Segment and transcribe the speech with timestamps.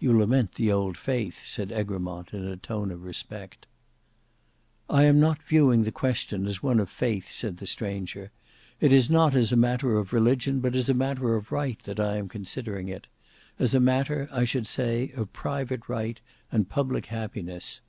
[0.00, 3.66] "You lament the old faith," said Egremont, in a tone of respect.
[4.90, 8.32] "I am not viewing the question as one of faith," said the stranger.
[8.80, 12.00] "It is not as a matter of religion, but as a matter of right, that
[12.00, 13.06] I am considering it:
[13.56, 17.80] as a matter, I should say, of private right and public happiness.